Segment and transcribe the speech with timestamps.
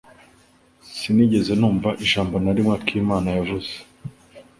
[0.97, 3.71] Sinigeze numva ijambo na rimwe akimana yavuze.